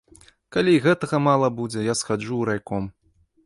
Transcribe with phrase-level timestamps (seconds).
[0.55, 2.93] Калі й гэтага мала будзе, я схаджу ў райком.